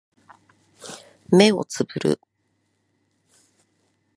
[1.29, 2.19] 目をつぶる